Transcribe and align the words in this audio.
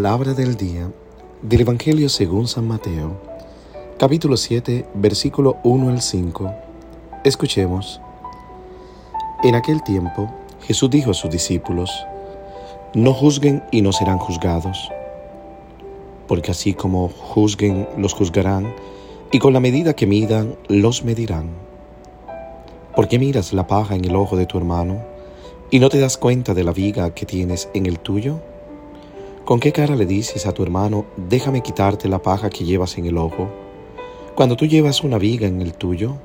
Palabra 0.00 0.32
del 0.32 0.54
día 0.54 0.92
del 1.42 1.62
Evangelio 1.62 2.08
según 2.08 2.46
San 2.46 2.68
Mateo, 2.68 3.20
capítulo 3.98 4.36
7, 4.36 4.86
versículo 4.94 5.56
1 5.64 5.88
al 5.88 6.00
5. 6.00 6.54
Escuchemos. 7.24 8.00
En 9.42 9.56
aquel 9.56 9.82
tiempo 9.82 10.32
Jesús 10.62 10.88
dijo 10.88 11.10
a 11.10 11.14
sus 11.14 11.32
discípulos, 11.32 11.90
No 12.94 13.12
juzguen 13.12 13.64
y 13.72 13.82
no 13.82 13.90
serán 13.90 14.18
juzgados, 14.18 14.88
porque 16.28 16.52
así 16.52 16.74
como 16.74 17.08
juzguen, 17.08 17.88
los 17.96 18.14
juzgarán, 18.14 18.72
y 19.32 19.40
con 19.40 19.52
la 19.52 19.58
medida 19.58 19.94
que 19.94 20.06
midan, 20.06 20.54
los 20.68 21.02
medirán. 21.02 21.50
¿Por 22.94 23.08
qué 23.08 23.18
miras 23.18 23.52
la 23.52 23.66
paja 23.66 23.96
en 23.96 24.04
el 24.04 24.14
ojo 24.14 24.36
de 24.36 24.46
tu 24.46 24.58
hermano 24.58 25.02
y 25.72 25.80
no 25.80 25.88
te 25.88 25.98
das 25.98 26.16
cuenta 26.16 26.54
de 26.54 26.62
la 26.62 26.72
viga 26.72 27.12
que 27.14 27.26
tienes 27.26 27.68
en 27.74 27.86
el 27.86 27.98
tuyo? 27.98 28.38
¿Con 29.48 29.60
qué 29.60 29.72
cara 29.72 29.96
le 29.96 30.04
dices 30.04 30.44
a 30.44 30.52
tu 30.52 30.62
hermano, 30.62 31.06
déjame 31.16 31.62
quitarte 31.62 32.06
la 32.06 32.18
paja 32.18 32.50
que 32.50 32.66
llevas 32.66 32.98
en 32.98 33.06
el 33.06 33.16
ojo, 33.16 33.48
cuando 34.34 34.56
tú 34.56 34.66
llevas 34.66 35.02
una 35.02 35.16
viga 35.16 35.48
en 35.48 35.62
el 35.62 35.72
tuyo? 35.72 36.16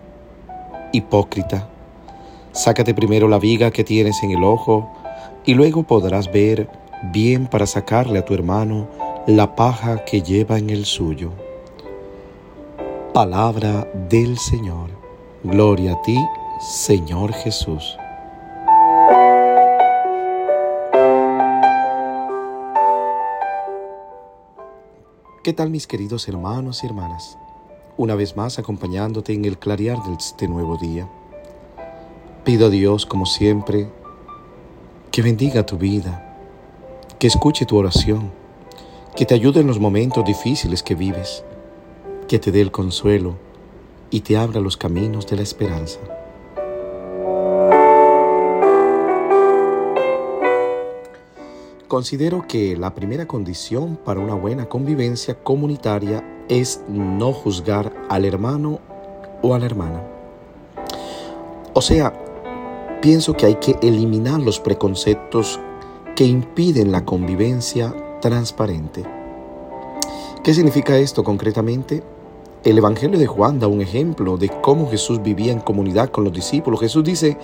Hipócrita, 0.92 1.70
sácate 2.52 2.94
primero 2.94 3.30
la 3.30 3.40
viga 3.40 3.72
que 3.72 3.86
tienes 3.86 4.22
en 4.24 4.32
el 4.32 4.44
ojo, 4.44 4.92
y 5.46 5.54
luego 5.54 5.84
podrás 5.84 6.30
ver 6.34 6.68
bien 7.14 7.48
para 7.48 7.66
sacarle 7.66 8.20
a 8.20 8.26
tu 8.26 8.34
hermano 8.34 8.90
la 9.26 9.56
paja 9.56 10.04
que 10.04 10.22
lleva 10.22 10.58
en 10.58 10.70
el 10.70 10.84
suyo. 10.84 11.32
Palabra 13.14 13.88
del 14.10 14.38
Señor. 14.38 14.90
Gloria 15.46 15.94
a 15.94 16.02
ti, 16.02 16.18
Señor 16.60 17.32
Jesús. 17.32 17.98
¿Qué 25.44 25.52
tal 25.52 25.70
mis 25.70 25.88
queridos 25.88 26.30
hermanos 26.30 26.84
y 26.84 26.88
hermanas? 26.88 27.38
Una 27.98 28.16
vez 28.16 28.38
más 28.38 28.60
acompañándote 28.60 29.34
en 29.34 29.44
el 29.44 29.58
clarear 29.58 30.02
de 30.04 30.14
este 30.14 30.48
nuevo 30.48 30.78
día. 30.78 31.10
Pido 32.46 32.68
a 32.68 32.70
Dios, 32.70 33.06
como 33.06 33.26
siempre, 33.26 33.90
que 35.12 35.22
bendiga 35.22 35.66
tu 35.66 35.78
vida, 35.78 36.40
que 37.20 37.28
escuche 37.28 37.66
tu 37.66 37.76
oración, 37.76 38.32
que 39.18 39.26
te 39.26 39.34
ayude 39.34 39.60
en 39.60 39.68
los 39.68 39.82
momentos 39.82 40.24
difíciles 40.24 40.82
que 40.82 40.96
vives, 40.96 41.44
que 42.30 42.40
te 42.40 42.54
dé 42.54 42.62
el 42.62 42.72
consuelo 42.72 43.36
y 44.12 44.22
te 44.22 44.38
abra 44.38 44.62
los 44.62 44.78
caminos 44.78 45.28
de 45.28 45.36
la 45.36 45.42
esperanza. 45.42 46.00
Considero 51.94 52.48
que 52.48 52.76
la 52.76 52.96
primera 52.96 53.28
condición 53.28 54.00
para 54.04 54.20
una 54.20 54.34
buena 54.34 54.68
convivencia 54.68 55.36
comunitaria 55.36 56.24
es 56.50 56.82
no 56.88 57.32
juzgar 57.32 57.94
al 58.10 58.26
hermano 58.26 58.80
o 59.44 59.54
a 59.54 59.60
la 59.60 59.68
hermana. 59.68 60.02
O 61.76 61.82
sea, 61.82 62.12
pienso 63.00 63.34
que 63.34 63.46
hay 63.46 63.56
que 63.58 63.78
eliminar 63.84 64.40
los 64.42 64.60
preconceptos 64.60 65.60
que 66.16 66.24
impiden 66.24 66.92
la 66.92 67.06
convivencia 67.06 67.94
transparente. 68.22 69.04
¿Qué 70.44 70.52
significa 70.52 70.98
esto 70.98 71.24
concretamente? 71.24 72.02
El 72.64 72.80
Evangelio 72.80 73.20
de 73.20 73.28
Juan 73.28 73.60
da 73.60 73.68
un 73.68 73.82
ejemplo 73.82 74.38
de 74.38 74.50
cómo 74.50 74.90
Jesús 74.90 75.22
vivía 75.22 75.52
en 75.52 75.60
comunidad 75.60 76.10
con 76.10 76.24
los 76.24 76.34
discípulos. 76.34 76.80
Jesús 76.80 77.04
dice, 77.04 77.38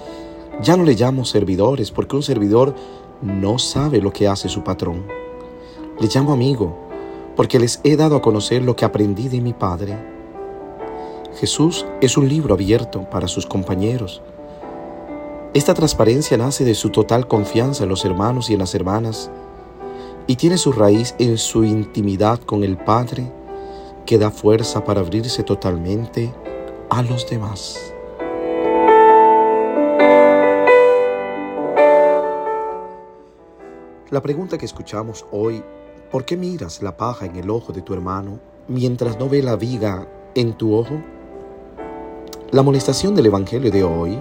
ya 0.64 0.76
no 0.76 0.86
le 0.86 0.96
llamo 0.96 1.24
servidores 1.24 1.92
porque 1.92 2.16
un 2.16 2.24
servidor 2.24 2.74
no 3.22 3.60
sabe 3.60 4.02
lo 4.02 4.12
que 4.12 4.28
hace 4.28 4.50
su 4.50 4.64
patrón. 4.64 5.06
Le 6.00 6.08
llamo 6.08 6.34
amigo, 6.34 6.78
porque 7.36 7.60
les 7.60 7.82
he 7.84 7.96
dado 7.96 8.16
a 8.16 8.22
conocer 8.22 8.64
lo 8.64 8.76
que 8.76 8.86
aprendí 8.86 9.30
de 9.30 9.42
mi 9.42 9.54
Padre. 9.54 9.98
Jesús 11.40 11.86
es 12.02 12.18
un 12.18 12.28
libro 12.28 12.54
abierto 12.54 13.10
para 13.10 13.28
sus 13.28 13.46
compañeros. 13.46 14.22
Esta 15.54 15.74
transparencia 15.74 16.38
nace 16.38 16.64
de 16.64 16.76
su 16.76 16.90
total 16.90 17.28
confianza 17.28 17.84
en 17.84 17.90
los 17.90 18.06
hermanos 18.06 18.50
y 18.50 18.54
en 18.54 18.60
las 18.60 18.76
hermanas 18.76 19.32
y 20.28 20.36
tiene 20.36 20.58
su 20.58 20.72
raíz 20.72 21.16
en 21.18 21.38
su 21.38 21.64
intimidad 21.64 22.40
con 22.40 22.64
el 22.64 22.78
Padre 22.78 23.32
que 24.06 24.18
da 24.18 24.32
fuerza 24.32 24.84
para 24.84 25.02
abrirse 25.02 25.44
totalmente 25.44 26.32
a 26.90 27.02
los 27.02 27.28
demás. 27.30 27.94
La 34.12 34.24
pregunta 34.24 34.58
que 34.58 34.66
escuchamos 34.66 35.24
hoy, 35.32 35.62
¿por 36.10 36.26
qué 36.26 36.36
miras 36.36 36.82
la 36.82 36.98
paja 36.98 37.28
en 37.28 37.36
el 37.36 37.48
ojo 37.52 37.74
de 37.74 37.84
tu 37.84 37.94
hermano 37.94 38.40
mientras 38.68 39.20
no 39.20 39.30
ve 39.30 39.44
la 39.44 39.56
viga 39.56 40.08
en 40.34 40.54
tu 40.54 40.74
ojo? 40.74 41.00
La 42.50 42.64
molestación 42.64 43.14
del 43.14 43.28
Evangelio 43.28 43.70
de 43.70 43.84
hoy 43.84 44.20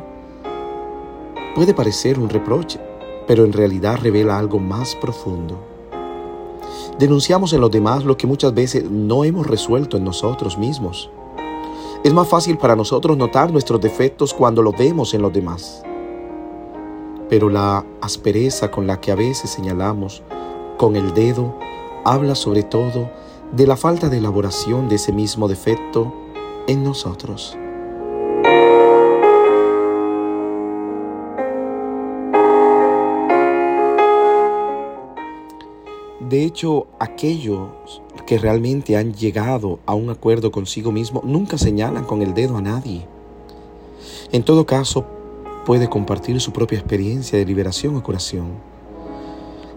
puede 1.55 1.73
parecer 1.73 2.19
un 2.19 2.29
reproche, 2.29 2.79
pero 3.27 3.47
en 3.47 3.53
realidad 3.55 3.99
revela 4.03 4.39
algo 4.39 4.59
más 4.59 4.95
profundo. 4.95 5.59
Denunciamos 6.99 7.55
en 7.55 7.63
los 7.63 7.71
demás 7.71 8.05
lo 8.05 8.19
que 8.19 8.27
muchas 8.27 8.53
veces 8.53 8.85
no 8.91 9.25
hemos 9.25 9.47
resuelto 9.47 9.97
en 9.97 10.05
nosotros 10.05 10.59
mismos. 10.59 11.11
Es 12.05 12.13
más 12.13 12.29
fácil 12.29 12.59
para 12.59 12.77
nosotros 12.77 13.17
notar 13.17 13.51
nuestros 13.51 13.81
defectos 13.81 14.35
cuando 14.35 14.63
los 14.63 14.77
vemos 14.77 15.15
en 15.15 15.23
los 15.23 15.33
demás 15.33 15.83
pero 17.29 17.49
la 17.49 17.85
aspereza 18.01 18.71
con 18.71 18.87
la 18.87 19.01
que 19.01 19.13
a 19.13 19.15
veces 19.17 19.51
señalamos 19.51 20.23
con 20.77 20.97
el 20.97 21.13
dedo 21.15 21.55
habla 22.05 22.35
sobre 22.35 22.63
todo 22.63 23.11
de 23.53 23.67
la 23.67 23.77
falta 23.77 24.09
de 24.09 24.19
elaboración 24.19 24.89
de 24.89 24.97
ese 24.97 25.13
mismo 25.13 25.49
defecto 25.49 26.13
en 26.67 26.85
nosotros. 26.85 27.57
De 36.21 36.45
hecho, 36.45 36.87
aquellos 36.99 38.03
que 38.27 38.37
realmente 38.37 38.99
han 38.99 39.15
llegado 39.15 39.79
a 39.87 39.95
un 39.95 40.11
acuerdo 40.11 40.53
consigo 40.53 40.93
mismo 40.93 41.23
nunca 41.25 41.57
señalan 41.57 42.05
con 42.05 42.21
el 42.21 42.35
dedo 42.35 42.59
a 42.59 42.61
nadie. 42.61 43.07
En 44.31 44.43
todo 44.43 44.67
caso, 44.67 45.07
puede 45.69 45.91
compartir 45.91 46.41
su 46.41 46.51
propia 46.51 46.79
experiencia 46.79 47.39
de 47.39 47.45
liberación 47.45 47.95
o 47.95 48.03
curación, 48.03 48.53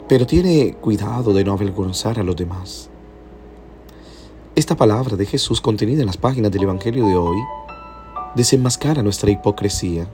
pero 0.07 0.25
tiene 0.25 0.75
cuidado 0.75 1.33
de 1.33 1.43
no 1.43 1.51
avergonzar 1.51 2.17
a 2.17 2.23
los 2.23 2.37
demás. 2.37 2.89
Esta 4.55 4.73
palabra 4.73 5.17
de 5.17 5.25
Jesús 5.25 5.59
contenida 5.59 5.99
en 5.99 6.05
las 6.05 6.15
páginas 6.15 6.49
del 6.49 6.63
Evangelio 6.63 7.05
de 7.05 7.17
hoy 7.17 7.35
desenmascara 8.35 9.03
nuestra 9.03 9.31
hipocresía. 9.31 10.07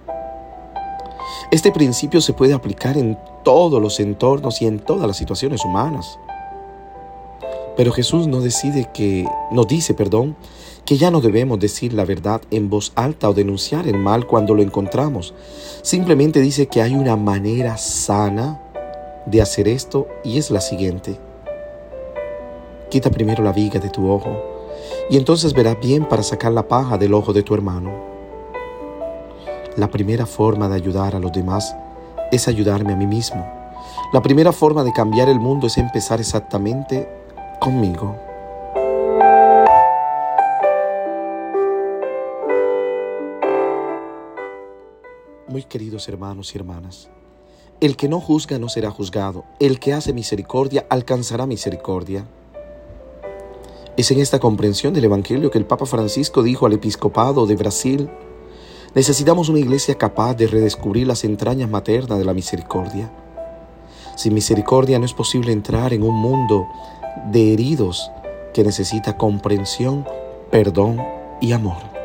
Este 1.51 1.71
principio 1.71 2.21
se 2.21 2.33
puede 2.33 2.55
aplicar 2.55 2.97
en 2.97 3.15
todos 3.43 3.79
los 3.79 3.99
entornos 3.99 4.59
y 4.63 4.65
en 4.65 4.79
todas 4.79 5.05
las 5.05 5.17
situaciones 5.17 5.63
humanas. 5.63 6.17
Pero 7.77 7.91
Jesús 7.91 8.27
no 8.27 8.41
decide 8.41 8.89
que, 8.91 9.27
nos 9.51 9.67
dice, 9.67 9.93
perdón, 9.93 10.35
que 10.83 10.97
ya 10.97 11.11
no 11.11 11.21
debemos 11.21 11.59
decir 11.59 11.93
la 11.93 12.05
verdad 12.05 12.41
en 12.49 12.69
voz 12.69 12.91
alta 12.95 13.29
o 13.29 13.33
denunciar 13.33 13.87
el 13.87 13.97
mal 13.97 14.25
cuando 14.25 14.55
lo 14.55 14.63
encontramos. 14.63 15.35
Simplemente 15.83 16.41
dice 16.41 16.67
que 16.67 16.81
hay 16.81 16.95
una 16.95 17.15
manera 17.15 17.77
sana 17.77 18.61
de 19.27 19.41
hacer 19.41 19.67
esto 19.67 20.07
y 20.23 20.39
es 20.39 20.49
la 20.49 20.59
siguiente. 20.61 21.19
Quita 22.89 23.11
primero 23.11 23.43
la 23.43 23.51
viga 23.51 23.79
de 23.79 23.89
tu 23.89 24.09
ojo 24.09 24.29
y 25.09 25.17
entonces 25.17 25.53
verás 25.53 25.77
bien 25.79 26.05
para 26.05 26.23
sacar 26.23 26.53
la 26.53 26.67
paja 26.67 26.97
del 26.97 27.13
ojo 27.13 27.31
de 27.33 27.43
tu 27.43 27.53
hermano. 27.53 27.91
La 29.75 29.89
primera 29.89 30.25
forma 30.25 30.67
de 30.67 30.75
ayudar 30.75 31.15
a 31.15 31.19
los 31.19 31.31
demás 31.31 31.75
es 32.31 32.47
ayudarme 32.47 32.93
a 32.93 32.95
mí 32.95 33.05
mismo. 33.05 33.45
La 34.13 34.21
primera 34.21 34.51
forma 34.51 34.83
de 34.83 34.93
cambiar 34.93 35.29
el 35.29 35.39
mundo 35.39 35.67
es 35.67 35.77
empezar 35.77 36.19
exactamente 36.19 37.16
Muy 45.49 45.63
queridos 45.63 46.07
hermanos 46.07 46.55
y 46.55 46.57
hermanas, 46.57 47.09
el 47.81 47.97
que 47.97 48.07
no 48.07 48.21
juzga 48.21 48.57
no 48.57 48.69
será 48.69 48.89
juzgado, 48.89 49.43
el 49.59 49.81
que 49.81 49.93
hace 49.93 50.13
misericordia 50.13 50.85
alcanzará 50.89 51.45
misericordia. 51.45 52.25
Es 53.97 54.11
en 54.11 54.19
esta 54.19 54.39
comprensión 54.39 54.93
del 54.93 55.03
Evangelio 55.03 55.51
que 55.51 55.57
el 55.57 55.65
Papa 55.65 55.85
Francisco 55.85 56.43
dijo 56.43 56.67
al 56.67 56.73
episcopado 56.73 57.45
de 57.47 57.57
Brasil, 57.57 58.09
necesitamos 58.95 59.49
una 59.49 59.59
iglesia 59.59 59.95
capaz 59.95 60.35
de 60.35 60.47
redescubrir 60.47 61.05
las 61.05 61.25
entrañas 61.25 61.69
maternas 61.69 62.17
de 62.17 62.23
la 62.23 62.33
misericordia. 62.33 63.11
Sin 64.15 64.33
misericordia 64.33 64.99
no 64.99 65.05
es 65.05 65.13
posible 65.13 65.51
entrar 65.51 65.91
en 65.91 66.03
un 66.03 66.15
mundo 66.15 66.65
de 67.31 67.53
heridos 67.53 68.11
que 68.53 68.63
necesita 68.63 69.17
comprensión, 69.17 70.05
perdón 70.49 71.01
y 71.41 71.51
amor. 71.51 71.97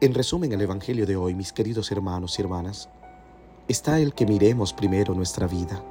En 0.00 0.14
resumen, 0.14 0.52
el 0.52 0.60
Evangelio 0.60 1.06
de 1.06 1.16
hoy, 1.16 1.34
mis 1.34 1.52
queridos 1.52 1.90
hermanos 1.92 2.38
y 2.38 2.42
hermanas, 2.42 2.88
está 3.68 4.00
el 4.00 4.14
que 4.14 4.26
miremos 4.26 4.72
primero 4.72 5.14
nuestra 5.14 5.46
vida. 5.46 5.82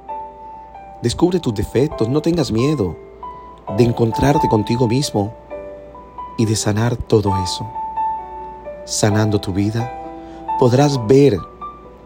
Descubre 1.02 1.40
tus 1.40 1.54
defectos, 1.54 2.08
no 2.08 2.20
tengas 2.20 2.52
miedo 2.52 2.96
de 3.76 3.84
encontrarte 3.84 4.48
contigo 4.48 4.86
mismo 4.86 5.34
y 6.38 6.44
de 6.44 6.56
sanar 6.56 6.96
todo 6.96 7.32
eso. 7.42 7.66
Sanando 8.84 9.40
tu 9.40 9.52
vida, 9.52 9.90
podrás 10.58 11.04
ver 11.06 11.38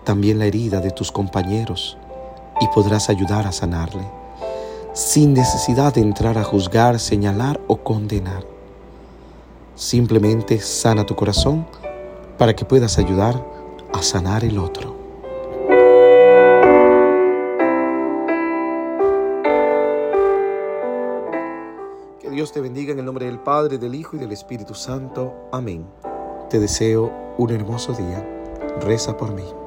también 0.06 0.38
la 0.38 0.46
herida 0.46 0.80
de 0.80 0.92
tus 0.92 1.10
compañeros 1.10 1.98
y 2.60 2.68
podrás 2.68 3.10
ayudar 3.10 3.44
a 3.46 3.52
sanarle, 3.52 4.08
sin 4.94 5.34
necesidad 5.34 5.92
de 5.92 6.00
entrar 6.00 6.38
a 6.38 6.44
juzgar, 6.44 7.00
señalar 7.00 7.60
o 7.66 7.78
condenar. 7.78 8.46
Simplemente 9.74 10.60
sana 10.60 11.04
tu 11.04 11.16
corazón 11.16 11.66
para 12.38 12.54
que 12.54 12.64
puedas 12.64 12.98
ayudar 12.98 13.44
a 13.92 14.00
sanar 14.00 14.44
el 14.44 14.58
otro. 14.58 14.94
Que 22.20 22.30
Dios 22.30 22.52
te 22.52 22.60
bendiga 22.60 22.92
en 22.92 23.00
el 23.00 23.04
nombre 23.04 23.26
del 23.26 23.40
Padre, 23.40 23.76
del 23.76 23.96
Hijo 23.96 24.14
y 24.16 24.20
del 24.20 24.30
Espíritu 24.30 24.74
Santo. 24.74 25.34
Amén. 25.52 25.84
Te 26.48 26.60
deseo 26.60 27.12
un 27.38 27.50
hermoso 27.50 27.92
día. 27.92 28.24
Reza 28.80 29.16
por 29.16 29.34
mí. 29.34 29.65